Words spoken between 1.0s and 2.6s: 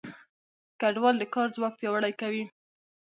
د کار ځواک پیاوړی کوي.